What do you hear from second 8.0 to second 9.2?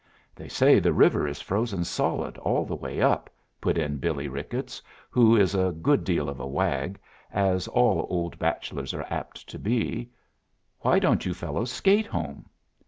old bachelors are